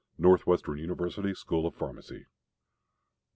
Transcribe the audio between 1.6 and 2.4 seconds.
of Pharmacy.